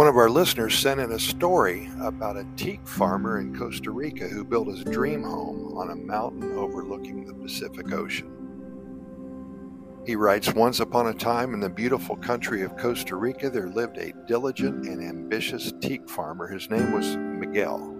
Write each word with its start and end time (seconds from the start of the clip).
One 0.00 0.08
of 0.08 0.16
our 0.16 0.30
listeners 0.30 0.78
sent 0.78 0.98
in 0.98 1.12
a 1.12 1.18
story 1.18 1.90
about 2.00 2.38
a 2.38 2.46
teak 2.56 2.88
farmer 2.88 3.38
in 3.38 3.54
Costa 3.54 3.90
Rica 3.90 4.26
who 4.26 4.46
built 4.46 4.68
his 4.68 4.82
dream 4.82 5.22
home 5.22 5.76
on 5.76 5.90
a 5.90 5.94
mountain 5.94 6.56
overlooking 6.56 7.26
the 7.26 7.34
Pacific 7.34 7.92
Ocean. 7.92 8.32
He 10.06 10.16
writes 10.16 10.54
Once 10.54 10.80
upon 10.80 11.08
a 11.08 11.12
time 11.12 11.52
in 11.52 11.60
the 11.60 11.68
beautiful 11.68 12.16
country 12.16 12.62
of 12.62 12.78
Costa 12.78 13.14
Rica, 13.14 13.50
there 13.50 13.68
lived 13.68 13.98
a 13.98 14.14
diligent 14.26 14.86
and 14.86 15.04
ambitious 15.04 15.70
teak 15.82 16.08
farmer. 16.08 16.48
His 16.48 16.70
name 16.70 16.92
was 16.92 17.18
Miguel. 17.18 17.94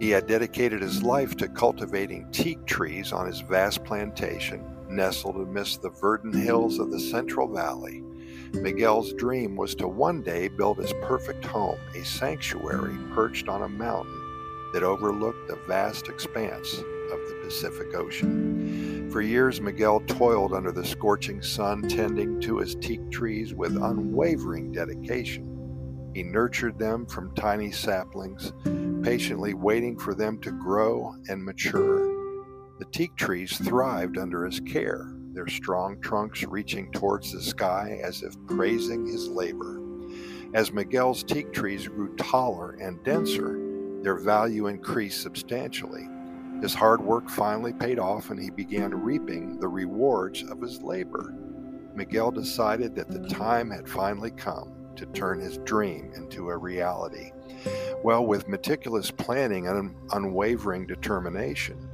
He 0.00 0.08
had 0.08 0.26
dedicated 0.26 0.80
his 0.80 1.02
life 1.02 1.36
to 1.36 1.48
cultivating 1.48 2.26
teak 2.32 2.64
trees 2.64 3.12
on 3.12 3.26
his 3.26 3.40
vast 3.40 3.84
plantation, 3.84 4.64
nestled 4.88 5.36
amidst 5.36 5.82
the 5.82 5.90
verdant 5.90 6.34
hills 6.34 6.78
of 6.78 6.90
the 6.90 7.00
Central 7.00 7.52
Valley. 7.52 8.02
Miguel's 8.52 9.12
dream 9.12 9.56
was 9.56 9.74
to 9.74 9.88
one 9.88 10.22
day 10.22 10.48
build 10.48 10.78
his 10.78 10.92
perfect 11.02 11.44
home, 11.44 11.78
a 11.94 12.04
sanctuary 12.04 12.96
perched 13.12 13.48
on 13.48 13.62
a 13.62 13.68
mountain 13.68 14.22
that 14.72 14.82
overlooked 14.82 15.48
the 15.48 15.58
vast 15.66 16.08
expanse 16.08 16.74
of 16.74 17.20
the 17.28 17.40
Pacific 17.44 17.94
Ocean. 17.94 19.08
For 19.10 19.20
years, 19.20 19.60
Miguel 19.60 20.00
toiled 20.00 20.52
under 20.52 20.72
the 20.72 20.84
scorching 20.84 21.40
sun, 21.40 21.82
tending 21.88 22.40
to 22.42 22.58
his 22.58 22.74
teak 22.74 23.10
trees 23.10 23.54
with 23.54 23.76
unwavering 23.76 24.72
dedication. 24.72 25.52
He 26.14 26.22
nurtured 26.22 26.78
them 26.78 27.06
from 27.06 27.34
tiny 27.34 27.70
saplings, 27.70 28.52
patiently 29.02 29.54
waiting 29.54 29.98
for 29.98 30.14
them 30.14 30.38
to 30.40 30.50
grow 30.50 31.14
and 31.28 31.44
mature. 31.44 32.06
The 32.78 32.86
teak 32.86 33.16
trees 33.16 33.56
thrived 33.56 34.18
under 34.18 34.44
his 34.44 34.60
care, 34.60 35.06
their 35.36 35.46
strong 35.46 36.00
trunks 36.00 36.42
reaching 36.44 36.90
towards 36.90 37.30
the 37.30 37.42
sky 37.42 38.00
as 38.02 38.22
if 38.22 38.34
praising 38.46 39.06
his 39.06 39.28
labor. 39.28 39.80
As 40.54 40.72
Miguel's 40.72 41.22
teak 41.22 41.52
trees 41.52 41.86
grew 41.86 42.16
taller 42.16 42.78
and 42.80 43.04
denser, 43.04 43.60
their 44.02 44.16
value 44.16 44.66
increased 44.66 45.20
substantially. 45.20 46.08
His 46.62 46.72
hard 46.72 47.02
work 47.02 47.28
finally 47.28 47.74
paid 47.74 47.98
off 47.98 48.30
and 48.30 48.40
he 48.40 48.48
began 48.48 48.94
reaping 48.94 49.60
the 49.60 49.68
rewards 49.68 50.42
of 50.44 50.62
his 50.62 50.80
labor. 50.80 51.34
Miguel 51.94 52.30
decided 52.30 52.94
that 52.94 53.10
the 53.10 53.28
time 53.28 53.70
had 53.70 53.86
finally 53.86 54.30
come 54.30 54.72
to 54.96 55.04
turn 55.06 55.38
his 55.38 55.58
dream 55.58 56.12
into 56.16 56.48
a 56.48 56.56
reality. 56.56 57.30
Well, 58.02 58.24
with 58.24 58.48
meticulous 58.48 59.10
planning 59.10 59.66
and 59.66 59.94
unwavering 60.12 60.86
determination, 60.86 61.90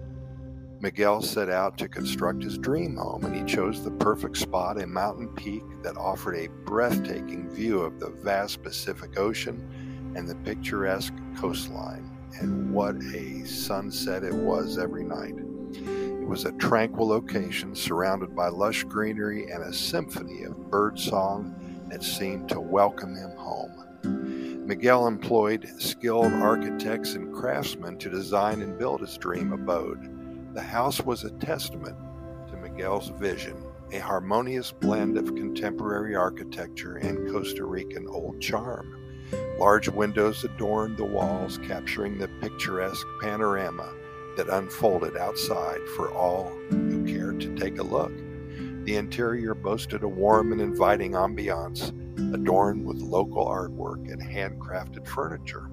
Miguel 0.83 1.23
set 1.23 1.49
out 1.49 1.79
to 1.79 1.87
construct 1.87 2.43
his 2.43 2.59
dream 2.59 2.97
home, 2.97 3.25
and 3.25 3.37
he 3.37 3.45
chose 3.45 3.85
the 3.85 3.91
perfect 3.93 4.37
spot, 4.37 4.83
a 4.83 4.87
mountain 4.87 5.29
peak 5.29 5.63
that 5.81 5.97
offered 5.97 6.35
a 6.35 6.49
breathtaking 6.65 7.49
view 7.51 7.79
of 7.79 8.01
the 8.01 8.11
vast 8.11 8.65
Pacific 8.65 9.17
Ocean 9.17 10.13
and 10.17 10.29
the 10.29 10.35
picturesque 10.35 11.15
coastline. 11.37 12.11
And 12.41 12.75
what 12.75 12.97
a 13.15 13.47
sunset 13.47 14.25
it 14.25 14.35
was 14.35 14.77
every 14.77 15.05
night! 15.05 15.37
It 15.73 16.27
was 16.27 16.47
a 16.47 16.53
tranquil 16.59 17.07
location 17.07 17.77
surrounded 17.77 18.35
by 18.35 18.49
lush 18.49 18.83
greenery 18.83 19.53
and 19.53 19.63
a 19.63 19.73
symphony 19.73 20.43
of 20.43 20.69
bird 20.69 20.99
song 20.99 21.55
that 21.91 22.03
seemed 22.03 22.49
to 22.49 22.59
welcome 22.59 23.15
him 23.15 23.31
home. 23.37 24.67
Miguel 24.67 25.07
employed 25.07 25.69
skilled 25.79 26.33
architects 26.33 27.15
and 27.15 27.33
craftsmen 27.33 27.99
to 27.99 28.11
design 28.11 28.63
and 28.63 28.77
build 28.77 29.01
his 29.01 29.17
dream 29.17 29.53
abode. 29.53 30.22
The 30.55 30.61
house 30.61 31.01
was 31.01 31.25
a 31.25 31.31
testament 31.31 31.97
to 32.51 32.59
Miguel's 32.59 33.09
vision, 33.09 33.57
a 33.91 33.99
harmonious 33.99 34.71
blend 34.71 35.17
of 35.17 35.35
contemporary 35.35 36.15
architecture 36.15 36.97
and 36.97 37.31
Costa 37.33 37.65
Rican 37.65 38.07
old 38.07 38.39
charm. 38.39 38.99
Large 39.59 39.89
windows 39.89 40.45
adorned 40.45 40.99
the 40.99 41.07
walls, 41.07 41.57
capturing 41.67 42.19
the 42.19 42.29
picturesque 42.43 43.07
panorama 43.23 43.95
that 44.37 44.51
unfolded 44.51 45.17
outside 45.17 45.81
for 45.97 46.13
all 46.13 46.53
who 46.69 47.03
cared 47.07 47.41
to 47.41 47.55
take 47.55 47.79
a 47.79 47.83
look. 47.83 48.13
The 48.85 48.97
interior 48.97 49.55
boasted 49.55 50.03
a 50.03 50.09
warm 50.09 50.53
and 50.53 50.61
inviting 50.61 51.13
ambiance, 51.13 51.89
adorned 52.35 52.85
with 52.85 52.99
local 52.99 53.47
artwork 53.47 54.13
and 54.13 54.21
handcrafted 54.21 55.09
furniture. 55.09 55.71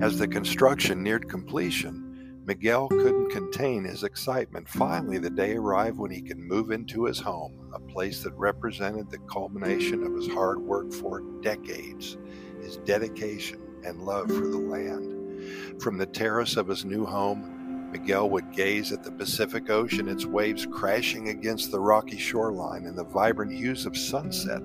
As 0.00 0.18
the 0.18 0.28
construction 0.28 1.02
neared 1.02 1.28
completion, 1.28 2.07
Miguel 2.48 2.88
couldn't 2.88 3.28
contain 3.28 3.84
his 3.84 4.04
excitement. 4.04 4.66
Finally, 4.66 5.18
the 5.18 5.28
day 5.28 5.54
arrived 5.54 5.98
when 5.98 6.10
he 6.10 6.22
could 6.22 6.38
move 6.38 6.70
into 6.70 7.04
his 7.04 7.20
home, 7.20 7.70
a 7.74 7.78
place 7.78 8.22
that 8.22 8.32
represented 8.38 9.10
the 9.10 9.18
culmination 9.30 10.02
of 10.02 10.14
his 10.14 10.26
hard 10.28 10.58
work 10.58 10.90
for 10.90 11.20
decades, 11.42 12.16
his 12.62 12.78
dedication 12.78 13.60
and 13.84 14.02
love 14.02 14.28
for 14.28 14.46
the 14.48 14.56
land. 14.56 15.82
From 15.82 15.98
the 15.98 16.06
terrace 16.06 16.56
of 16.56 16.68
his 16.68 16.86
new 16.86 17.04
home, 17.04 17.90
Miguel 17.92 18.30
would 18.30 18.50
gaze 18.52 18.92
at 18.92 19.04
the 19.04 19.12
Pacific 19.12 19.68
Ocean, 19.68 20.08
its 20.08 20.24
waves 20.24 20.64
crashing 20.64 21.28
against 21.28 21.70
the 21.70 21.80
rocky 21.80 22.16
shoreline, 22.16 22.86
and 22.86 22.96
the 22.96 23.04
vibrant 23.04 23.52
hues 23.52 23.84
of 23.84 23.94
sunset 23.94 24.62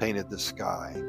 painted 0.00 0.28
the 0.30 0.38
sky, 0.38 1.00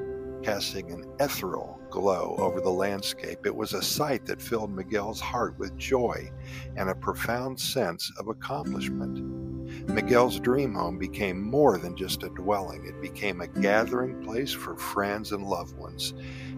casting 0.45 0.91
an 0.91 1.03
ethereal 1.19 1.81
glow 1.89 2.35
over 2.37 2.61
the 2.61 2.69
landscape. 2.69 3.47
It 3.47 3.55
was 3.55 3.73
a 3.73 3.81
sight 3.81 4.27
that 4.27 4.39
filled 4.39 4.69
Miguel's 4.69 5.19
heart 5.19 5.57
with 5.57 5.75
joy 5.75 6.31
and 6.77 6.87
a 6.87 6.93
profound 6.93 7.59
sense 7.59 8.11
of 8.19 8.27
accomplishment. 8.27 9.89
Miguel's 9.89 10.39
dream 10.39 10.75
home 10.75 10.99
became 10.99 11.41
more 11.41 11.79
than 11.79 11.97
just 11.97 12.21
a 12.21 12.29
dwelling, 12.29 12.85
it 12.85 13.01
became 13.01 13.41
a 13.41 13.47
gathering 13.47 14.23
place 14.23 14.51
for 14.51 14.77
friends 14.77 15.31
and 15.31 15.43
loved 15.43 15.75
ones. 15.79 16.13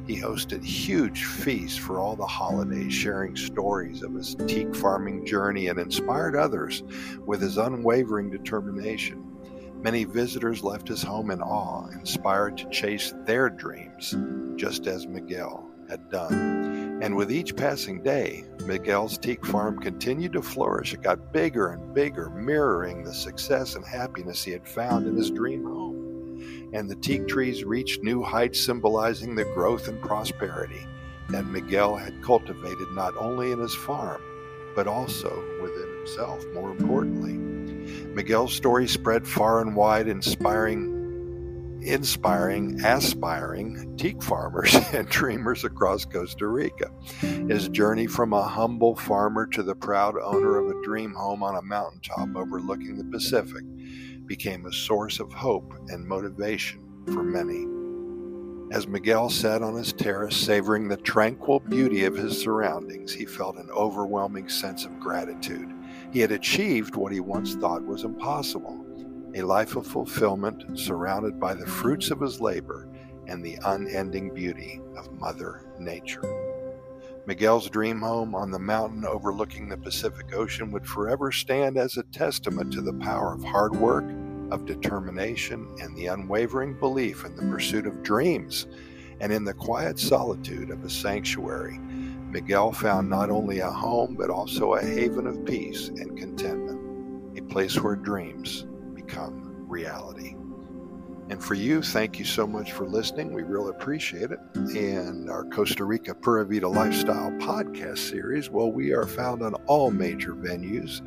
He 0.06 0.20
hosted 0.20 0.66
huge 0.66 1.24
feasts 1.24 1.78
for 1.78 2.00
all 2.00 2.18
the 2.18 2.26
holidays, 2.26 2.94
sharing 2.94 3.38
stories 3.38 4.04
of 4.04 4.14
his 4.14 4.36
teak 4.48 4.76
farming 4.76 5.26
journey 5.26 5.68
and 5.68 5.80
inspired 5.80 6.36
others 6.36 6.84
with 7.26 7.42
his 7.42 7.58
unwavering 7.58 8.30
determination. 8.32 9.27
Many 9.82 10.06
visitors 10.06 10.64
left 10.64 10.88
his 10.88 11.04
home 11.04 11.32
in 11.32 11.42
awe, 11.42 11.88
inspired 11.88 12.58
to 12.58 12.70
chase 12.70 13.14
their 13.26 13.50
dreams, 13.50 14.16
just 14.56 14.88
as 14.88 15.08
Miguel 15.08 15.70
had 15.88 16.10
done. 16.10 17.00
And 17.02 17.16
with 17.16 17.32
each 17.32 17.56
passing 17.56 18.02
day, 18.02 18.44
Miguel's 18.66 19.18
teak 19.18 19.46
farm 19.46 19.80
continued 19.80 20.34
to 20.34 20.42
flourish. 20.42 20.94
It 20.94 21.04
got 21.04 21.32
bigger 21.32 21.68
and 21.70 21.94
bigger, 21.94 22.30
mirroring 22.32 23.04
the 23.04 23.14
success 23.14 23.76
and 23.76 23.86
happiness 23.86 24.44
he 24.44 24.52
had 24.52 24.68
found 24.68 25.08
in 25.08 25.16
his 25.16 25.30
dream 25.30 25.64
home. 25.64 26.72
And 26.74 26.90
the 26.90 26.96
teak 26.96 27.28
trees 27.28 27.64
reached 27.64 28.04
new 28.04 28.24
heights, 28.24 28.60
symbolizing 28.60 29.36
the 29.36 29.46
growth 29.46 29.88
and 29.88 30.02
prosperity 30.02 30.86
that 31.30 31.46
Miguel 31.46 31.96
had 31.96 32.22
cultivated 32.24 32.88
not 32.94 33.16
only 33.18 33.52
in 33.52 33.60
his 33.60 33.76
farm, 33.76 34.22
but 34.76 34.88
also 34.88 35.44
within 35.62 35.98
himself, 35.98 36.44
more 36.54 36.72
importantly. 36.72 37.47
Miguel's 38.14 38.54
story 38.54 38.88
spread 38.88 39.28
far 39.28 39.62
and 39.62 39.76
wide, 39.76 40.08
inspiring, 40.08 41.80
inspiring, 41.82 42.80
aspiring 42.84 43.96
teak 43.98 44.22
farmers 44.22 44.76
and 44.94 45.08
dreamers 45.10 45.64
across 45.64 46.06
Costa 46.06 46.48
Rica. 46.48 46.92
His 47.22 47.70
journey 47.70 48.08
from 48.08 48.34
a 48.34 48.48
humble 48.48 48.96
farmer 48.96 49.48
to 49.48 49.64
the 49.64 49.76
proud 49.76 50.16
owner 50.22 50.58
of 50.58 50.70
a 50.70 50.82
dream 50.84 51.14
home 51.14 51.44
on 51.44 51.56
a 51.56 51.62
mountaintop 51.62 52.36
overlooking 52.36 52.98
the 52.98 53.06
Pacific 53.06 53.64
became 54.26 54.66
a 54.66 54.74
source 54.74 55.20
of 55.20 55.32
hope 55.32 55.74
and 55.88 56.06
motivation 56.06 56.82
for 57.06 57.24
many. 57.24 57.66
As 58.70 58.86
Miguel 58.86 59.30
sat 59.30 59.62
on 59.62 59.76
his 59.76 59.94
terrace, 59.94 60.36
savoring 60.36 60.90
the 60.90 60.98
tranquil 60.98 61.62
beauty 61.62 62.04
of 62.04 62.18
his 62.18 62.38
surroundings, 62.38 63.14
he 63.14 63.26
felt 63.26 63.56
an 63.56 63.70
overwhelming 63.72 64.50
sense 64.50 64.84
of 64.84 65.00
gratitude. 65.00 65.74
He 66.12 66.20
had 66.20 66.32
achieved 66.32 66.96
what 66.96 67.12
he 67.12 67.20
once 67.20 67.56
thought 67.56 67.86
was 67.86 68.04
impossible 68.04 68.86
a 69.36 69.42
life 69.42 69.76
of 69.76 69.86
fulfillment 69.86 70.80
surrounded 70.80 71.40
by 71.40 71.54
the 71.54 71.66
fruits 71.66 72.10
of 72.12 72.22
his 72.22 72.42
labor 72.42 72.88
and 73.28 73.44
the 73.44 73.60
unending 73.66 74.34
beauty 74.34 74.82
of 74.96 75.12
Mother 75.20 75.66
Nature. 75.80 76.24
Miguel's 77.28 77.70
dream 77.70 78.00
home 78.00 78.34
on 78.34 78.52
the 78.52 78.60
mountain 78.60 79.06
overlooking 79.06 79.68
the 79.68 79.78
Pacific 79.78 80.34
Ocean 80.34 80.72
would 80.72 80.88
forever 80.88 81.32
stand 81.32 81.78
as 81.78 81.98
a 81.98 82.04
testament 82.04 82.72
to 82.74 82.82
the 82.82 82.94
power 82.94 83.34
of 83.34 83.44
hard 83.44 83.76
work, 83.76 84.06
of 84.50 84.66
determination, 84.66 85.68
and 85.82 85.96
the 85.96 86.08
unwavering 86.08 86.80
belief 86.80 87.26
in 87.26 87.36
the 87.36 87.44
pursuit 87.44 87.86
of 87.86 88.02
dreams 88.02 88.66
and 89.20 89.32
in 89.32 89.44
the 89.44 89.54
quiet 89.54 90.00
solitude 90.00 90.70
of 90.70 90.84
a 90.86 90.90
sanctuary 90.90 91.80
Miguel 92.30 92.72
found 92.72 93.10
not 93.10 93.30
only 93.30 93.60
a 93.60 93.70
home, 93.70 94.16
but 94.16 94.30
also 94.30 94.74
a 94.74 94.82
haven 94.82 95.28
of 95.28 95.46
peace 95.46 95.88
and 95.88 96.18
contentment, 96.18 97.38
a 97.38 97.42
place 97.44 97.80
where 97.80 97.96
dreams 97.96 98.66
become 98.94 99.66
reality. 99.68 100.36
And 101.30 101.44
for 101.44 101.56
you, 101.56 101.82
thank 101.82 102.20
you 102.20 102.26
so 102.26 102.48
much 102.48 102.72
for 102.72 102.88
listening. 102.88 103.34
We 103.34 103.44
really 103.44 103.72
appreciate 103.72 104.32
it. 104.32 104.40
And 104.56 105.30
our 105.30 105.44
Costa 105.46 105.84
Rica 105.84 106.16
Pura 106.16 106.46
Vida 106.46 106.68
Lifestyle 106.68 107.32
podcast 107.32 107.98
series, 107.98 108.50
well, 108.50 108.72
we 108.72 108.92
are 108.94 109.06
found 109.06 109.42
on 109.42 109.54
all 109.66 109.92
major 109.92 110.34
venues. 110.34 111.02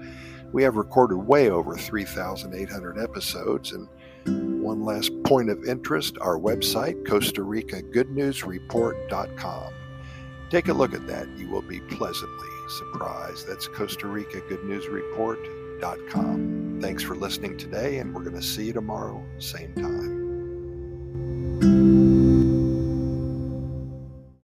We 0.52 0.62
have 0.62 0.76
recorded 0.76 1.16
way 1.16 1.48
over 1.48 1.76
3,800 1.76 2.98
episodes 2.98 3.72
and 3.72 3.88
one 4.62 4.84
last 4.84 5.10
point 5.22 5.48
of 5.48 5.64
interest 5.64 6.18
our 6.20 6.38
website, 6.38 7.06
Costa 7.06 7.42
Rica 7.42 7.80
Good 7.80 8.10
News 8.10 8.44
Report.com. 8.44 9.72
Take 10.50 10.68
a 10.68 10.72
look 10.72 10.94
at 10.94 11.06
that. 11.06 11.28
You 11.38 11.48
will 11.48 11.62
be 11.62 11.78
pleasantly 11.80 12.48
surprised. 12.68 13.46
That's 13.46 13.68
Costa 13.68 14.08
Rica 14.08 14.40
Good 14.48 14.64
News 14.64 14.88
Report.com. 14.88 16.78
Thanks 16.82 17.04
for 17.04 17.14
listening 17.14 17.56
today, 17.56 17.98
and 17.98 18.12
we're 18.12 18.24
going 18.24 18.34
to 18.34 18.42
see 18.42 18.64
you 18.64 18.72
tomorrow, 18.72 19.24
same 19.38 19.72
time. 19.74 20.09